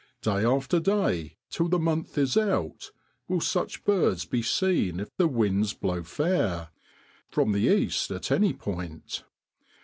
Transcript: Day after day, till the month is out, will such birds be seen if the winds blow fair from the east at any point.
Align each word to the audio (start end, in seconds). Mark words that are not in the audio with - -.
Day 0.23 0.43
after 0.43 0.79
day, 0.79 1.37
till 1.51 1.67
the 1.67 1.77
month 1.77 2.17
is 2.17 2.35
out, 2.35 2.89
will 3.27 3.39
such 3.39 3.83
birds 3.83 4.25
be 4.25 4.41
seen 4.41 4.99
if 4.99 5.15
the 5.15 5.27
winds 5.27 5.75
blow 5.75 6.01
fair 6.01 6.69
from 7.29 7.51
the 7.51 7.71
east 7.71 8.09
at 8.09 8.31
any 8.31 8.51
point. 8.51 9.23